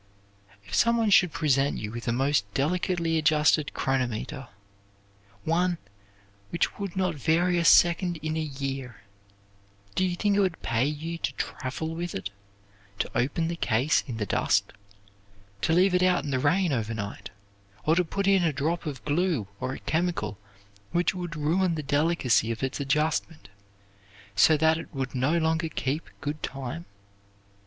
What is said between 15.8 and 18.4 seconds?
it out in the rain overnight, or to put